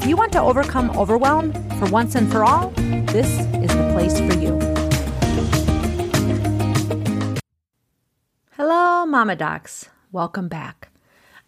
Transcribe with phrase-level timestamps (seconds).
[0.00, 4.18] If you want to overcome overwhelm for once and for all, this is the place
[4.18, 4.58] for you.
[8.52, 9.90] Hello, Mama Docs.
[10.10, 10.88] Welcome back.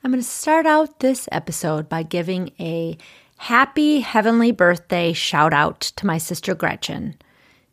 [0.05, 2.99] I'm going to start out this episode by giving a
[3.39, 7.17] happy heavenly birthday shout out to my sister Gretchen.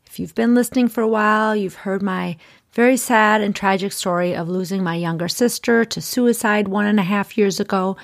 [0.05, 2.37] If you've been listening for a while, you've heard my
[2.71, 7.03] very sad and tragic story of losing my younger sister to suicide one and a
[7.03, 7.97] half years ago.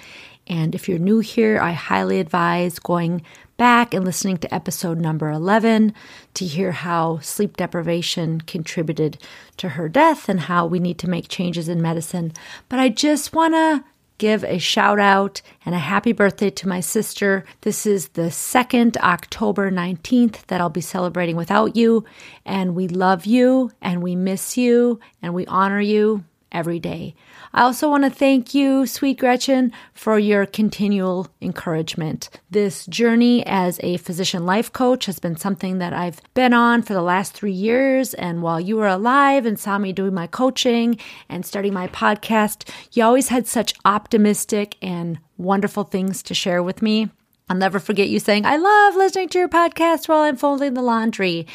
[0.47, 3.23] And if you're new here, I highly advise going
[3.57, 5.93] back and listening to episode number 11
[6.35, 9.17] to hear how sleep deprivation contributed
[9.57, 12.33] to her death and how we need to make changes in medicine.
[12.69, 13.83] But I just want to
[14.17, 17.43] give a shout out and a happy birthday to my sister.
[17.61, 22.05] This is the second October 19th that I'll be celebrating without you.
[22.45, 27.15] And we love you and we miss you and we honor you every day.
[27.55, 32.29] I also want to thank you, sweet Gretchen, for your continual encouragement.
[32.51, 36.93] This journey as a physician life coach has been something that I've been on for
[36.93, 38.13] the last three years.
[38.13, 42.69] And while you were alive and saw me doing my coaching and starting my podcast,
[42.91, 47.09] you always had such optimistic and wonderful things to share with me.
[47.47, 50.81] I'll never forget you saying, I love listening to your podcast while I'm folding the
[50.81, 51.45] laundry.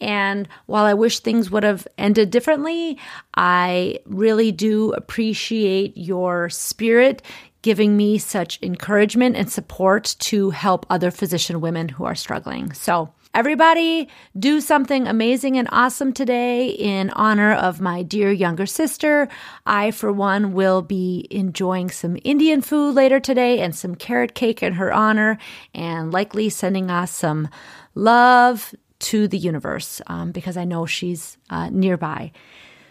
[0.00, 2.98] And while I wish things would have ended differently,
[3.34, 7.22] I really do appreciate your spirit
[7.60, 12.72] giving me such encouragement and support to help other physician women who are struggling.
[12.72, 19.28] So, Everybody, do something amazing and awesome today in honor of my dear younger sister.
[19.66, 24.62] I, for one, will be enjoying some Indian food later today and some carrot cake
[24.62, 25.36] in her honor,
[25.74, 27.48] and likely sending us some
[27.96, 32.30] love to the universe um, because I know she's uh, nearby.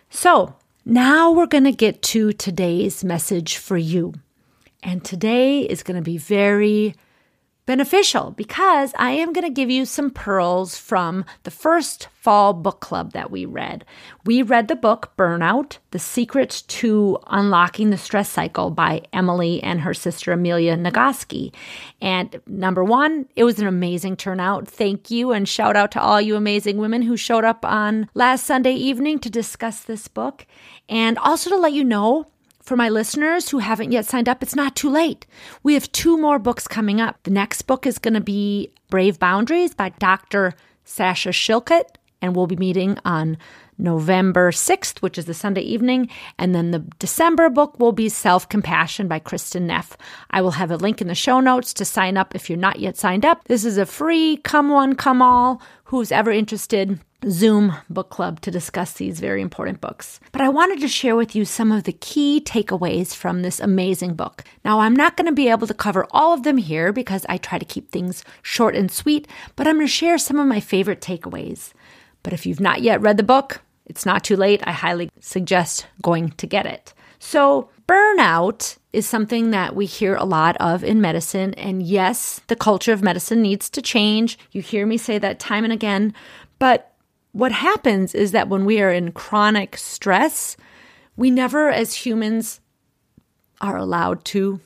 [0.09, 4.13] So, now we're going to get to today's message for you.
[4.83, 6.95] And today is going to be very
[7.65, 12.79] beneficial because I am going to give you some pearls from the first fall book
[12.79, 13.85] club that we read.
[14.25, 19.81] We read the book Burnout The Secret to Unlocking the Stress Cycle by Emily and
[19.81, 21.53] her sister Amelia Nagoski.
[22.01, 24.67] And number one, it was an amazing turnout.
[24.67, 28.45] Thank you and shout out to all you amazing women who showed up on last
[28.45, 30.45] Sunday evening to discuss this book.
[30.89, 32.27] And also to let you know,
[32.63, 35.25] for my listeners who haven't yet signed up, it's not too late.
[35.63, 37.21] We have two more books coming up.
[37.23, 40.53] The next book is going to be Brave Boundaries by Dr.
[40.85, 41.83] Sasha Shillcutt,
[42.21, 43.37] and we'll be meeting on
[43.77, 46.09] November 6th, which is the Sunday evening.
[46.39, 49.97] And then the December book will be Self Compassion by Kristin Neff.
[50.31, 52.79] I will have a link in the show notes to sign up if you're not
[52.79, 53.43] yet signed up.
[53.45, 55.61] This is a free come one, come all.
[55.85, 56.99] Who's ever interested?
[57.29, 60.19] Zoom book club to discuss these very important books.
[60.31, 64.15] But I wanted to share with you some of the key takeaways from this amazing
[64.15, 64.43] book.
[64.65, 67.37] Now, I'm not going to be able to cover all of them here because I
[67.37, 70.59] try to keep things short and sweet, but I'm going to share some of my
[70.59, 71.73] favorite takeaways.
[72.23, 74.61] But if you've not yet read the book, it's not too late.
[74.65, 76.93] I highly suggest going to get it.
[77.19, 81.53] So, burnout is something that we hear a lot of in medicine.
[81.55, 84.37] And yes, the culture of medicine needs to change.
[84.51, 86.13] You hear me say that time and again.
[86.59, 86.92] But
[87.33, 90.55] what happens is that when we are in chronic stress,
[91.17, 92.61] we never, as humans,
[93.59, 94.59] are allowed to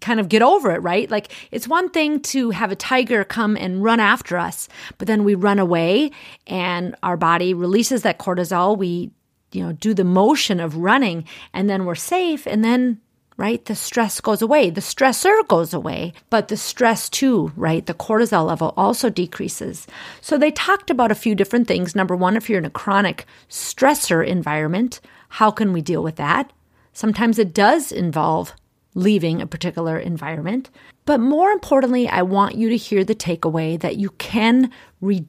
[0.00, 1.10] kind of get over it, right?
[1.10, 5.24] Like it's one thing to have a tiger come and run after us, but then
[5.24, 6.10] we run away
[6.46, 8.76] and our body releases that cortisol.
[8.76, 9.10] We,
[9.52, 13.00] you know, do the motion of running and then we're safe and then
[13.40, 13.64] right?
[13.64, 14.68] The stress goes away.
[14.68, 17.86] The stressor goes away, but the stress too, right?
[17.86, 19.86] The cortisol level also decreases.
[20.20, 21.96] So they talked about a few different things.
[21.96, 25.00] Number one, if you're in a chronic stressor environment,
[25.30, 26.52] how can we deal with that?
[26.92, 28.52] Sometimes it does involve
[28.94, 30.68] leaving a particular environment.
[31.06, 34.70] But more importantly, I want you to hear the takeaway that you can
[35.00, 35.26] re-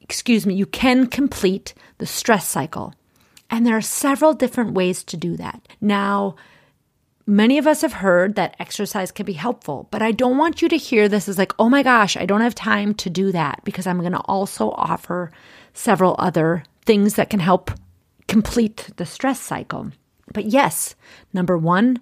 [0.00, 2.94] excuse me, you can complete the stress cycle.
[3.50, 5.68] And there are several different ways to do that.
[5.82, 6.36] Now,
[7.26, 10.68] Many of us have heard that exercise can be helpful, but I don't want you
[10.68, 13.64] to hear this as like, oh my gosh, I don't have time to do that
[13.64, 15.32] because I'm going to also offer
[15.72, 17.70] several other things that can help
[18.28, 19.90] complete the stress cycle.
[20.34, 20.94] But yes,
[21.32, 22.00] number one,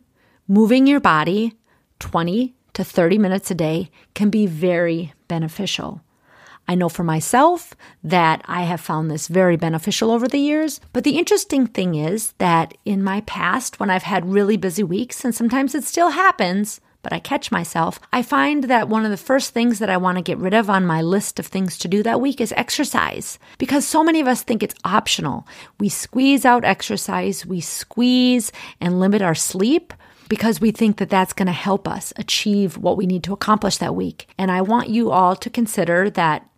[0.48, 1.54] moving your body
[2.00, 6.00] 20 to 30 minutes a day can be very beneficial.
[6.68, 7.74] I know for myself
[8.04, 10.80] that I have found this very beneficial over the years.
[10.92, 15.24] But the interesting thing is that in my past, when I've had really busy weeks,
[15.24, 19.16] and sometimes it still happens, but I catch myself, I find that one of the
[19.16, 21.88] first things that I want to get rid of on my list of things to
[21.88, 23.38] do that week is exercise.
[23.58, 25.46] Because so many of us think it's optional.
[25.80, 29.92] We squeeze out exercise, we squeeze and limit our sleep
[30.28, 33.78] because we think that that's going to help us achieve what we need to accomplish
[33.78, 34.28] that week.
[34.38, 36.48] And I want you all to consider that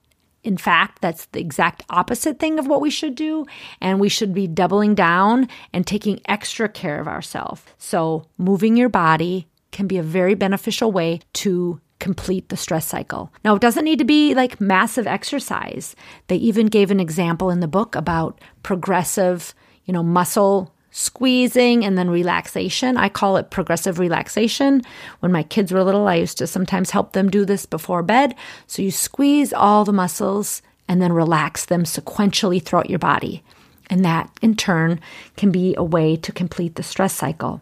[0.45, 3.47] in fact, that's the exact opposite thing of what we should do.
[3.81, 7.63] And we should be doubling down and taking extra care of ourselves.
[7.79, 13.33] So, moving your body, can be a very beneficial way to complete the stress cycle.
[13.45, 15.97] Now, it doesn't need to be like massive exercise.
[16.29, 19.55] They even gave an example in the book about progressive,
[19.85, 22.97] you know, muscle squeezing and then relaxation.
[22.97, 24.81] I call it progressive relaxation.
[25.19, 28.37] When my kids were little, I used to sometimes help them do this before bed.
[28.69, 33.43] So you squeeze all the muscles and then relax them sequentially throughout your body.
[33.91, 35.01] And that in turn
[35.37, 37.61] can be a way to complete the stress cycle.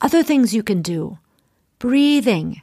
[0.00, 1.18] Other things you can do
[1.78, 2.60] breathing.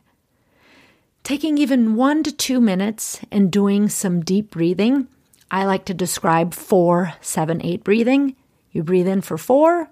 [1.24, 5.08] Taking even one to two minutes and doing some deep breathing.
[5.50, 8.36] I like to describe four, seven, eight breathing.
[8.74, 9.90] You breathe in for four,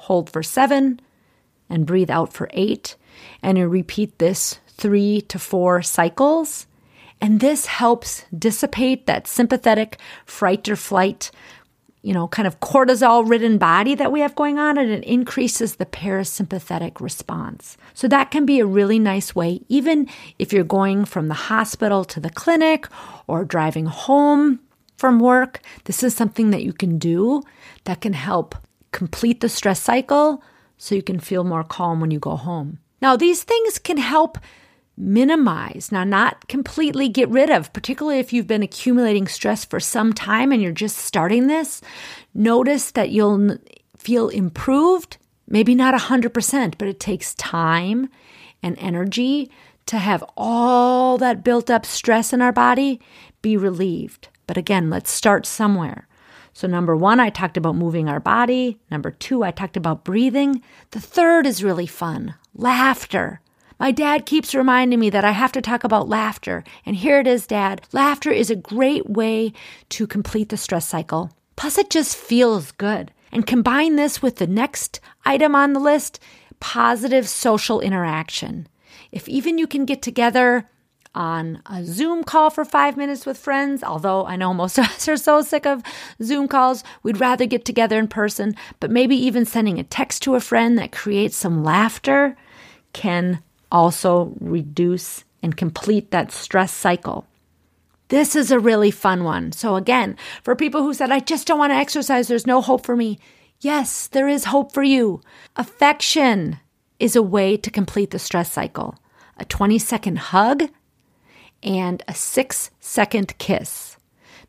[0.00, 1.00] hold for seven,
[1.68, 2.96] and breathe out for eight.
[3.42, 6.66] And you repeat this three to four cycles.
[7.20, 11.30] And this helps dissipate that sympathetic fright or flight
[12.02, 15.76] you know, kind of cortisol ridden body that we have going on, and it increases
[15.76, 17.76] the parasympathetic response.
[17.92, 20.08] So, that can be a really nice way, even
[20.38, 22.86] if you're going from the hospital to the clinic
[23.26, 24.60] or driving home
[24.96, 25.60] from work.
[25.84, 27.42] This is something that you can do
[27.84, 28.54] that can help
[28.92, 30.42] complete the stress cycle
[30.76, 32.78] so you can feel more calm when you go home.
[33.02, 34.38] Now, these things can help
[34.96, 40.12] minimize, now not completely get rid of, particularly if you've been accumulating stress for some
[40.12, 41.80] time and you're just starting this.
[42.34, 43.56] Notice that you'll
[43.96, 45.16] feel improved,
[45.48, 48.10] maybe not 100%, but it takes time
[48.62, 49.50] and energy
[49.86, 53.00] to have all that built up stress in our body
[53.42, 54.28] be relieved.
[54.46, 56.06] But again, let's start somewhere.
[56.60, 58.78] So, number one, I talked about moving our body.
[58.90, 60.60] Number two, I talked about breathing.
[60.90, 63.40] The third is really fun laughter.
[63.78, 66.62] My dad keeps reminding me that I have to talk about laughter.
[66.84, 67.80] And here it is, Dad.
[67.92, 69.54] Laughter is a great way
[69.88, 71.30] to complete the stress cycle.
[71.56, 73.10] Plus, it just feels good.
[73.32, 76.20] And combine this with the next item on the list
[76.60, 78.68] positive social interaction.
[79.10, 80.68] If even you can get together
[81.14, 85.08] on a Zoom call for five minutes with friends, although I know most of us
[85.08, 85.82] are so sick of
[86.22, 90.34] Zoom calls, we'd rather get together in person, but maybe even sending a text to
[90.34, 92.36] a friend that creates some laughter
[92.92, 97.26] can also reduce and complete that stress cycle.
[98.08, 99.52] This is a really fun one.
[99.52, 102.84] So, again, for people who said, I just don't want to exercise, there's no hope
[102.84, 103.20] for me.
[103.60, 105.20] Yes, there is hope for you.
[105.56, 106.58] Affection
[106.98, 108.96] is a way to complete the stress cycle.
[109.36, 110.68] A 20 second hug
[111.62, 113.96] and a six second kiss.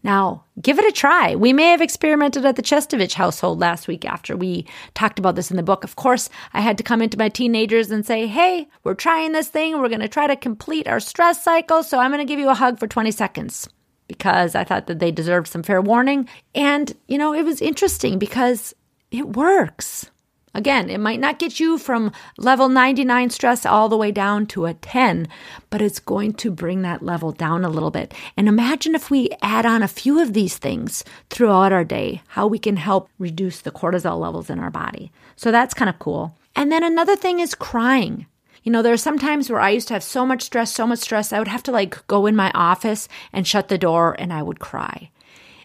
[0.03, 1.35] Now, give it a try.
[1.35, 4.65] We may have experimented at the Chestovich household last week after we
[4.95, 5.83] talked about this in the book.
[5.83, 9.49] Of course, I had to come into my teenagers and say, hey, we're trying this
[9.49, 9.79] thing.
[9.79, 11.83] We're going to try to complete our stress cycle.
[11.83, 13.69] So I'm going to give you a hug for 20 seconds
[14.07, 16.27] because I thought that they deserved some fair warning.
[16.55, 18.73] And, you know, it was interesting because
[19.11, 20.09] it works.
[20.53, 24.65] Again, it might not get you from level 99 stress all the way down to
[24.65, 25.29] a 10,
[25.69, 28.13] but it's going to bring that level down a little bit.
[28.35, 32.47] And imagine if we add on a few of these things throughout our day, how
[32.47, 35.11] we can help reduce the cortisol levels in our body.
[35.37, 36.35] So that's kind of cool.
[36.53, 38.25] And then another thing is crying.
[38.63, 40.85] You know, there are some times where I used to have so much stress, so
[40.85, 44.15] much stress, I would have to like go in my office and shut the door
[44.19, 45.09] and I would cry.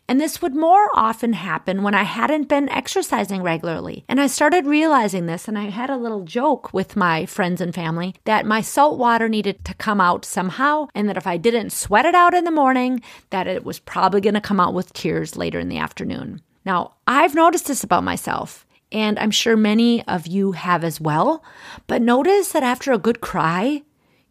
[0.09, 4.05] And this would more often happen when I hadn't been exercising regularly.
[4.09, 7.75] And I started realizing this, and I had a little joke with my friends and
[7.75, 11.71] family that my salt water needed to come out somehow, and that if I didn't
[11.71, 14.93] sweat it out in the morning, that it was probably going to come out with
[14.93, 16.41] tears later in the afternoon.
[16.65, 18.67] Now, I've noticed this about myself.
[18.93, 21.43] And I'm sure many of you have as well.
[21.89, 23.83] But notice that after a good cry,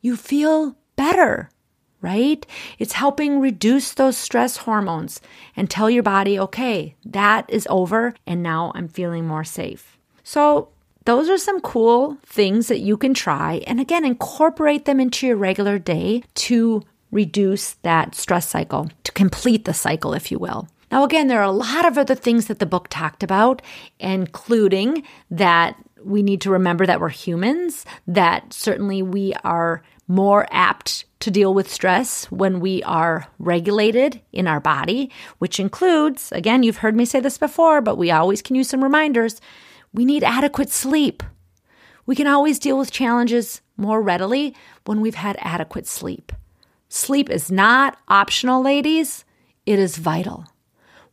[0.02, 1.50] you feel better
[2.02, 2.46] right?
[2.80, 5.22] It's helping reduce those stress hormones
[5.56, 9.98] and tell your body, okay, that is over and now I'm feeling more safe.
[10.24, 10.70] So,
[11.06, 13.64] those are some cool things that you can try.
[13.68, 19.66] And again, incorporate them into your regular day to reduce that stress cycle, to complete
[19.66, 20.68] the cycle, if you will.
[20.92, 23.62] Now, again, there are a lot of other things that the book talked about,
[24.00, 31.06] including that we need to remember that we're humans, that certainly we are more apt
[31.26, 36.78] to deal with stress when we are regulated in our body, which includes, again, you've
[36.78, 39.42] heard me say this before, but we always can use some reminders.
[39.92, 41.24] We need adequate sleep.
[42.06, 44.56] We can always deal with challenges more readily
[44.86, 46.32] when we've had adequate sleep.
[46.90, 49.26] Sleep is not optional, ladies,
[49.66, 50.46] it is vital.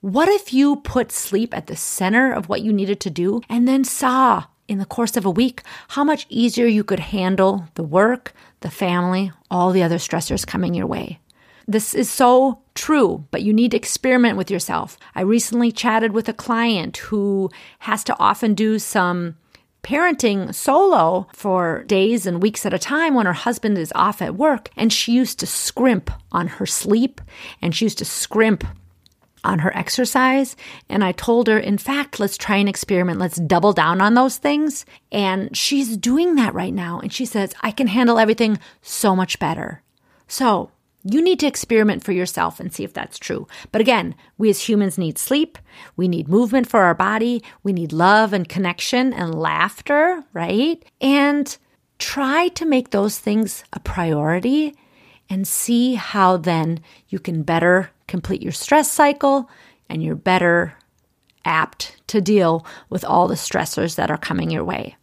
[0.03, 3.67] What if you put sleep at the center of what you needed to do and
[3.67, 7.83] then saw in the course of a week how much easier you could handle the
[7.83, 11.21] work, the family, all the other stressors coming your way?
[11.69, 14.99] This is so true, but you need to experiment with yourself.
[15.15, 17.51] I recently chatted with a client who
[17.81, 19.37] has to often do some
[19.85, 24.37] parenting solo for days and weeks at a time when her husband is off at
[24.37, 24.71] work.
[24.77, 27.21] And she used to scrimp on her sleep
[27.61, 28.65] and she used to scrimp
[29.45, 30.57] on her exercise.
[30.89, 33.19] And I told her, in fact, let's try an experiment.
[33.19, 34.85] Let's double down on those things.
[35.11, 37.01] And she's doing that right now.
[37.01, 39.83] And she says, I can handle everything so much better.
[40.29, 40.71] So
[41.05, 43.47] you need to experiment for yourself and see if that's true.
[43.73, 45.59] But again, we as humans need sleep.
[45.97, 47.43] We need movement for our body.
[47.63, 50.85] We need love and connection and laughter, right?
[51.01, 51.57] And
[51.99, 54.77] try to make those things a priority
[55.33, 59.49] and see how then you can better complete your stress cycle
[59.89, 60.77] and you're better
[61.47, 64.95] apt to deal with all the stressors that are coming your way.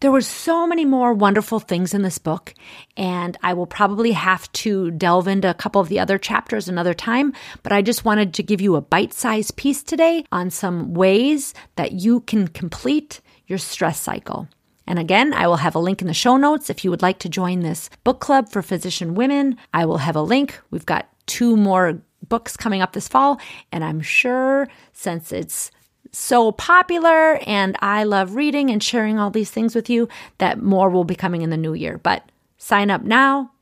[0.00, 2.52] There were so many more wonderful things in this book,
[2.98, 6.92] and I will probably have to delve into a couple of the other chapters another
[6.92, 10.92] time, but I just wanted to give you a bite sized piece today on some
[10.92, 14.48] ways that you can complete your stress cycle.
[14.86, 17.18] And again, I will have a link in the show notes if you would like
[17.20, 19.56] to join this book club for physician women.
[19.72, 20.60] I will have a link.
[20.70, 25.70] We've got two more books coming up this fall, and I'm sure since it's
[26.12, 30.08] so popular and I love reading and sharing all these things with you
[30.38, 31.98] that more will be coming in the new year.
[31.98, 33.52] But sign up now